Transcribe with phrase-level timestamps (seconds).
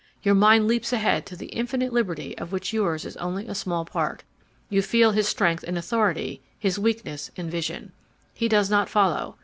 [0.23, 3.85] Your mind leaps ahead to the infinite liberty of which yours is only a small
[3.85, 4.23] part.
[4.67, 7.91] You feel his strength in authority, his weakness in vision.
[8.33, 9.35] He does not follow.